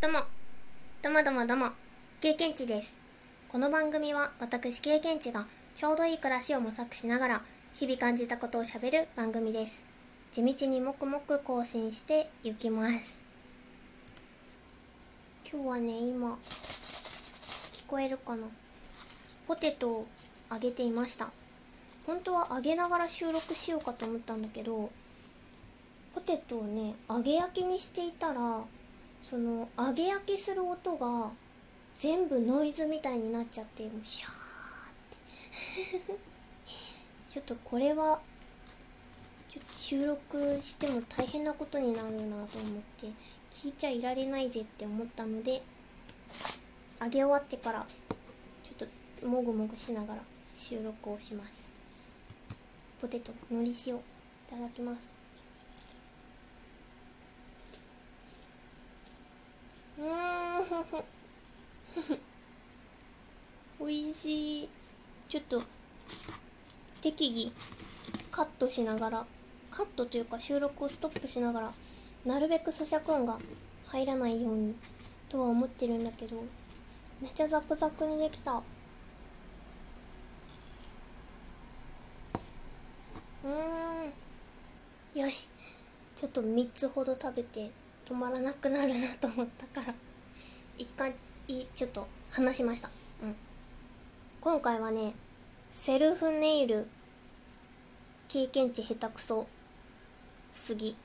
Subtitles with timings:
[0.00, 0.20] どうも、
[1.02, 1.66] どうもどうもどうも、
[2.20, 2.96] 経験値です。
[3.48, 7.40] この番組は私経験値がちょうどいい暮らしを模索しながら
[7.74, 9.82] 日々感じたことをしゃべる番組です。
[10.30, 13.20] 地道にもくもく更新していきます。
[15.52, 16.38] 今日はね、今、
[17.72, 18.46] 聞こえるかな
[19.48, 20.06] ポテトを
[20.52, 21.28] 揚げていました。
[22.06, 24.90] 本当は揚げながら収録しようかと思ったんだけど、
[26.14, 28.62] ポテトをね揚げ焼きにしていたら
[29.22, 31.30] その揚げ焼きする音が
[31.96, 34.34] 全部ノイズみたいになっちゃってもうシャーっ
[36.06, 36.18] て。
[37.30, 38.20] ちょっとこれは
[39.76, 43.06] 収録しても大変なことになるなと思って
[43.50, 45.62] 聞いちゃいられないぜって思ったので
[47.00, 47.86] 揚げ終わってから
[48.62, 48.88] ちょっ
[49.20, 50.20] ともぐもぐしながら
[50.54, 51.70] 収録をします。
[53.00, 54.00] ポテトのり塩い
[54.50, 55.17] ただきます。
[59.98, 60.06] うん
[63.80, 64.68] おいしい。
[65.28, 65.62] ちょっと
[67.02, 67.52] 適宜
[68.30, 69.26] カットしながら
[69.70, 71.72] カットというか収録をストップしながら
[72.24, 73.36] なるべく咀嚼音が
[73.86, 74.74] 入らないように
[75.28, 76.36] とは思ってるんだけど
[77.20, 78.62] めっちゃザクザクにできた。
[83.44, 85.20] うん。
[85.20, 85.48] よし。
[86.14, 87.70] ちょっと3つほど食べて。
[88.08, 89.94] 止まらなくなるなと思ったから
[90.78, 91.12] 一回
[91.74, 92.88] ちょっと話しました。
[93.22, 93.34] うん。
[94.40, 95.12] 今回はね
[95.70, 96.86] セルフネイル
[98.28, 99.46] 経験値下手くそ
[100.52, 100.96] すぎ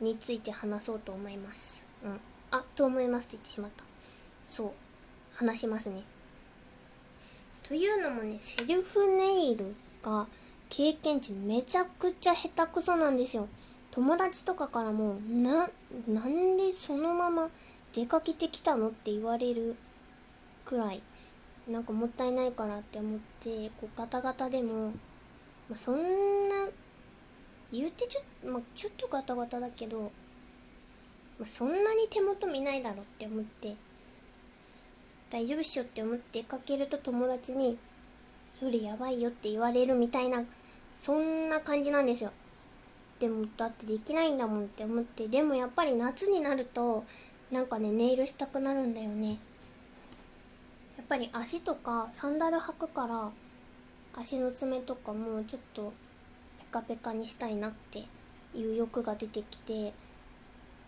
[0.00, 1.84] について話そうと思います。
[2.04, 2.20] うん。
[2.50, 3.84] あと思いますって言ってしまった。
[4.42, 4.72] そう。
[5.34, 6.02] 話しますね。
[7.62, 10.26] というのもねセルフネイルが
[10.70, 13.48] 経験値めちゃくちゃ下手くそなんですよ。
[13.92, 15.68] 友達とかからもな
[16.08, 17.50] なんでそのまま
[17.92, 19.76] 出かけてきたのって言われる
[20.64, 21.02] くらい
[21.68, 24.90] なんかもったいないからって思ってこうガタガタでも、
[25.68, 25.96] まあ、そん
[26.48, 26.68] な
[27.72, 30.08] 言うてちょ,、まあ、ちょっとガタガタだけど、ま
[31.44, 33.74] あ、そんなに手元見ないだろって思って
[35.30, 37.78] 大丈夫っしょって思って出かけると友達に
[38.46, 40.42] それやばいよって言われるみたいな
[40.96, 42.32] そんな感じなんですよ。
[43.20, 47.04] でもだってできないんだもんって思ってでもやっぱり夏になると
[47.52, 49.38] なんかねネイルしたくなるんだよね。
[50.96, 53.30] やっぱり足とかサンダル履くから
[54.14, 55.92] 足の爪とかもちょっと
[56.60, 57.98] ペカペカにしたいなって
[58.54, 59.92] いう欲が出てきて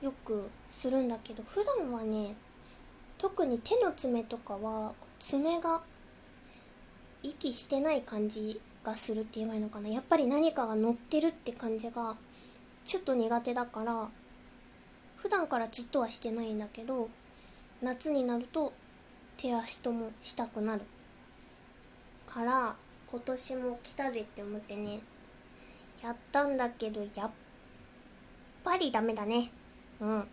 [0.00, 2.34] よくするんだけど普段はね
[3.18, 5.82] 特に手の爪とかは爪が
[7.22, 9.88] 息してない感じがするって言えばいいのかな。
[9.88, 12.16] やっぱり何かが乗ってるって感じが
[12.84, 14.08] ちょっと苦手だから
[15.16, 17.08] 普段からずっとはしてないんだけど
[17.80, 18.72] 夏になると
[19.36, 20.82] 手足ともしたくなる
[22.26, 22.76] から
[23.08, 25.00] 今年も来たぜって思ってね
[26.02, 27.30] やったんだけどやっ
[28.64, 29.50] ぱりダメだね。
[30.00, 30.28] うん。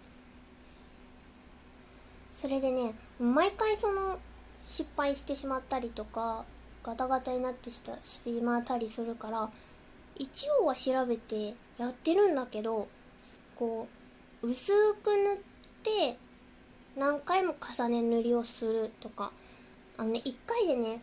[2.33, 4.17] それでね毎回その
[4.61, 6.45] 失敗してしまったりとか
[6.84, 9.50] ガタガタになってしたしまったりするから
[10.17, 12.88] 一応は調べてやってるんだけど
[13.56, 13.88] こ
[14.41, 15.38] う薄く塗っ
[15.84, 16.18] て
[16.97, 19.31] 何回も重ね塗りをするとか
[19.97, 21.01] あのね1回でね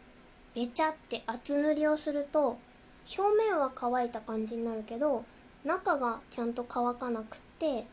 [0.54, 2.58] べちゃって厚塗りをすると
[3.18, 5.24] 表面は乾いた感じになるけど
[5.64, 7.84] 中がちゃんと乾かなくって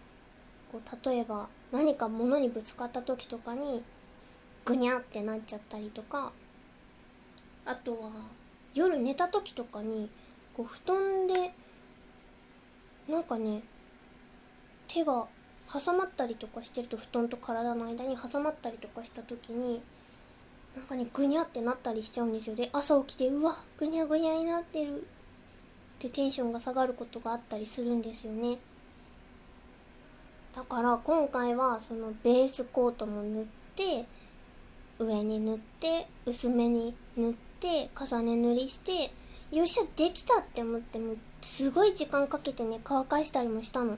[0.72, 3.84] こう例えば何か物にぶつかった時とかに
[4.66, 6.32] ぐにゃってなっちゃったりとか
[7.66, 8.12] あとは
[8.74, 10.10] 夜寝た時とかに
[10.56, 11.52] こう布団で
[13.10, 13.62] なんかね
[14.88, 15.28] 手が
[15.72, 19.82] 挟まったりとかしてると布団と体の間に挟まったりとかした時に
[20.76, 22.56] なんかねぐにゃってなったりしちゃうんですよ。
[22.56, 25.02] で朝起きてうわぐにゃぐにゃになってる。
[25.02, 25.06] っ
[26.00, 28.58] てテンションが下がることがあったりするんですよね。
[30.54, 33.46] だから今回はそのベースコートも塗っ
[33.76, 34.06] て
[35.00, 39.12] 上に塗って薄めに塗って重ね塗りして
[39.56, 43.98] よっしゃできたって思ってもすごい時間かけてね乾かしたりもしたの。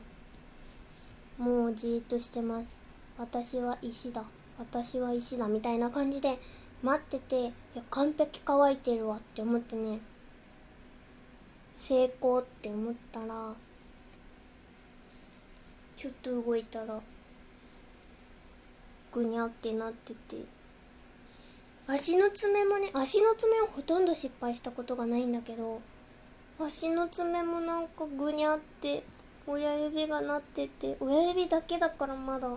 [1.38, 2.80] もうじーっとしてます。
[3.18, 4.24] 私は石だ。
[4.60, 5.48] 私は石だ。
[5.48, 6.38] みたいな感じで
[6.84, 7.52] 待ってていや
[7.90, 10.00] 完璧乾いてるわって思ってね。
[11.74, 13.54] 成功って思ったら
[15.98, 17.00] ちょっと動いたら
[19.12, 20.55] ぐにゃってなってて。
[21.88, 25.82] 足の爪もね足の爪はほとんど失敗したことがないんだけど
[26.60, 29.04] 足の爪もなんかぐにゃって
[29.46, 32.50] 親指がなってて親指だけだからまだ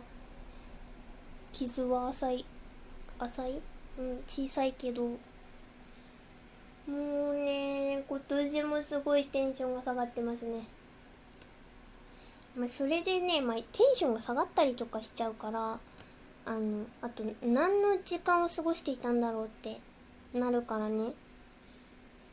[1.53, 2.47] 傷は浅い
[3.19, 3.63] 浅い？
[3.99, 5.17] うん小さいけども
[6.87, 10.63] うね今年もすごいテンションが下がってますね。
[12.57, 15.79] まあそれでね、まあ、テンションが下がったりとかしちゃうから
[16.49, 19.81] あのあと何の時間を過ごしていたんだろうって
[20.33, 21.13] なるからね。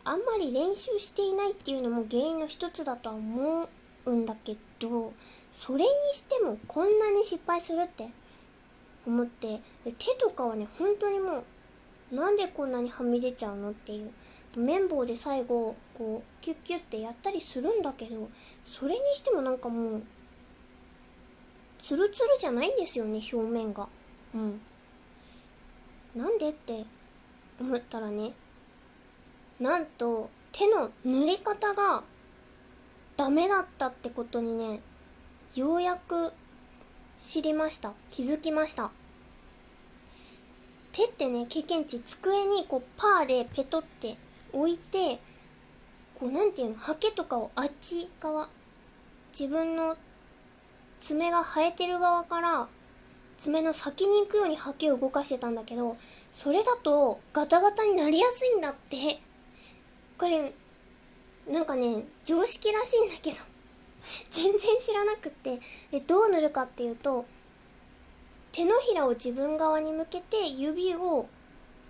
[0.05, 3.67] あんまり練習していないっていうのも原因の一つだとは思
[4.05, 5.11] うんだけど
[5.51, 8.07] それにしてもこんなに失敗するって
[9.07, 11.43] 思って手とかはね本当にも
[12.11, 14.11] うなんでこんなにはみ出ちゃうのっていう。
[14.57, 18.29] 綿棒で最後こうキュッキュッてやったりするんだけど
[18.63, 20.03] それにしてもなんかもう
[21.77, 23.87] ツルツルじゃないんですよね表面が。
[24.35, 24.61] うん。
[26.15, 26.85] なんでって
[27.59, 28.33] 思ったらね
[29.59, 32.03] なんと手の塗り方が
[33.17, 34.81] ダメだったってことにね
[35.55, 36.31] ようやく
[37.21, 37.93] 知りました。
[38.11, 38.91] 気づきました。
[40.91, 44.15] 手ってね経験値机にこうパーでペトって
[44.53, 45.19] 置いて
[46.19, 48.47] こうなんていうのハケとかをあっち側
[49.37, 49.97] 自分の
[51.01, 52.67] 爪が生えてる側から
[53.37, 55.97] 爪の先に行くようにハケを動かしてたんだけど
[56.31, 59.19] それだとガタガタになりやすいんだって。
[60.17, 60.53] これ
[61.51, 63.37] なんかね常識らしいんだけど
[64.31, 65.59] 全然知らなくって。
[65.91, 67.25] えどう塗るかっていうと
[68.51, 71.27] 手のひらを自分側に向けて指を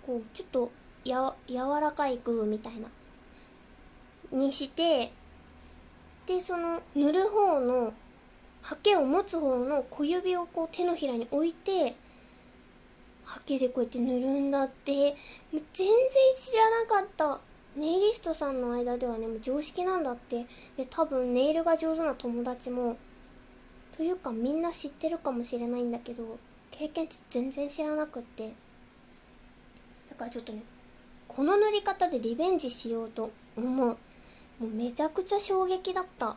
[0.04, 0.72] こうちょっと
[1.04, 2.88] や柔らかいグーみたいな。
[4.32, 5.12] にして
[6.26, 7.94] でその塗る方の
[8.66, 11.94] ハケを持つ方の小指をこう手のひらに置いて
[13.24, 15.10] ハケでこうやって塗るんだって。
[15.52, 15.96] もう全然
[16.36, 17.38] 知らなかった。
[17.76, 20.46] ネイリストさんの間ではねもう常識なんだって。
[20.76, 22.96] で多分ネイルが上手な友達も
[23.96, 26.24] というかみんな知ってるかもしれないんだけど
[26.72, 28.52] 経験値全然知らなくって。
[30.10, 30.62] だからちょっとね
[31.28, 33.86] この塗り方でリベンジしようと思う。
[33.86, 33.96] も
[34.60, 36.36] うめちゃくちゃ衝撃だった。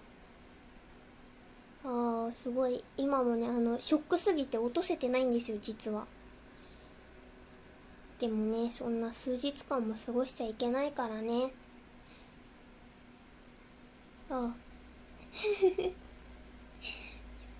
[1.83, 2.83] あーすごい。
[2.97, 6.05] 今もねあのショックすぎて落とせてないんですよ実は。
[8.19, 11.53] でもねそんな数日間も過ごしちゃいけないからね。
[14.29, 14.55] ああ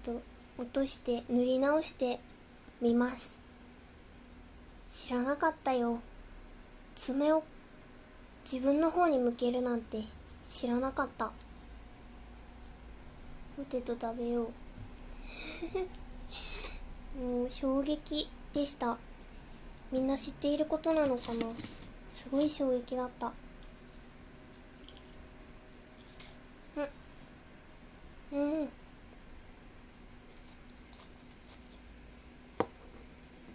[0.04, 0.22] ちょっと
[0.62, 2.20] 落として塗り直して
[2.82, 3.40] みます。
[4.90, 6.00] 知らなかったよ。
[6.96, 7.44] 爪を
[8.44, 10.04] 自分の方に向けるなんて
[10.50, 11.32] 知らなかった。
[13.60, 14.46] ポテト食べよう。
[17.20, 18.98] もう衝撃でした。
[19.92, 21.46] みんな知っていることなのかな？
[22.10, 23.34] すごい衝撃だった。
[28.32, 28.40] うん。
[28.40, 28.70] うん。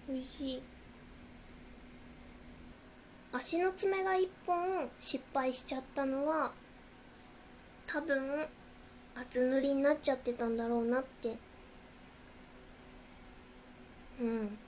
[0.09, 0.63] 美味しい。
[3.33, 6.53] 足の爪が1本失敗しちゃったのは
[7.87, 8.47] 多分
[9.17, 11.37] 厚塗りになっちゃってたんだろうなって。
[14.21, 14.59] うん。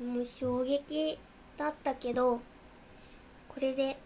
[0.14, 1.18] もう衝撃
[1.56, 2.40] だったけど
[3.48, 3.96] これで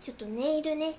[0.00, 0.98] ちょっとネイルね。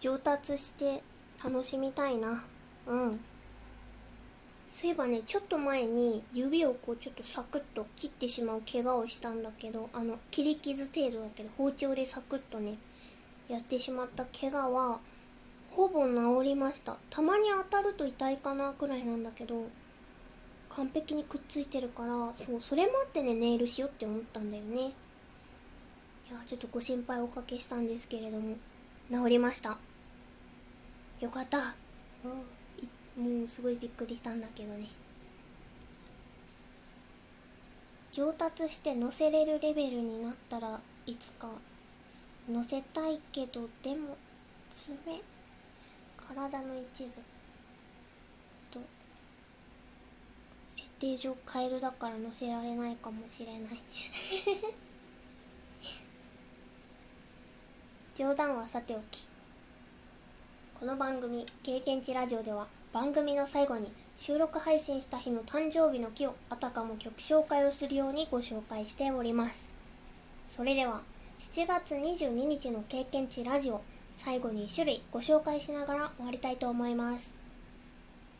[0.00, 1.02] 上達して
[1.42, 2.44] 楽しみたいな。
[2.86, 3.20] うん。
[4.68, 12.74] そういえばねちょっと前に指をこうちょっとサクッと切ってしまう怪我をしたんだけどあの切り傷程度だけど包丁でサクッとね
[13.48, 14.98] やってしまった怪我は
[15.70, 16.96] ほぼ治りました。
[17.10, 19.54] たまに当たると痛いかなくらいなんだけど
[20.70, 24.80] 完璧にくっついてるからそうそれもあってねネイルしようって思ったんだよね。
[24.80, 28.56] いやちょっとご心配おかけしたんですけれども
[29.10, 29.78] 治りました。
[31.20, 31.58] よかった。
[31.58, 34.86] もうすごいびっくりしたんだけどね。
[38.12, 41.48] 上達して乗せれるレベルになったらいつか
[42.50, 44.16] 乗せたいけどでも
[44.70, 44.96] 爪
[46.16, 47.10] 体の一部。
[48.70, 48.80] と
[50.74, 53.78] 設定上カエルだから乗せられないかもしれない。
[58.16, 59.28] 冗談はさておき。
[60.80, 69.68] この番組「経験値ラジオ」では番組の最後に収録配信した日の誕生日の木をあたかも曲紹介をするようにご紹介しております。
[70.48, 71.02] それでは
[71.38, 73.80] 7月22日の経験値ラジオ
[74.10, 77.38] 最後に1種類ご紹介しながら終わりたいと思います。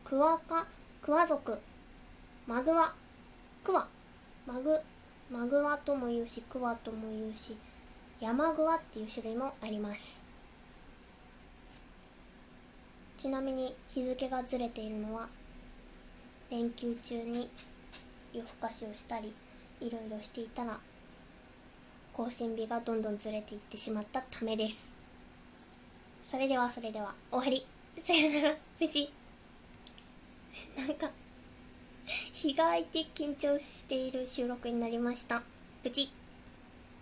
[0.04, 0.66] クワカ
[1.00, 1.60] クワ族
[2.48, 2.92] マグワ
[3.62, 3.86] クワ。
[4.48, 4.80] マグ
[5.30, 7.56] マグワとも言うしクワとも言うし
[8.20, 10.18] ヤマグワっていう種類もあります。
[13.16, 15.28] ちなみに日付がずれているのは
[16.50, 17.48] 連休中に
[18.34, 19.32] 夜更かしをしたり
[19.80, 20.80] いろいろしていたら
[22.18, 24.92] 更新日がどんどんずれていってしまったためです。
[26.26, 27.64] それではそれでは終わり。
[28.02, 29.12] さよなら無事
[30.76, 31.10] なんか
[32.32, 35.44] 日が空いて緊張している収録になりました。
[35.84, 36.10] 無事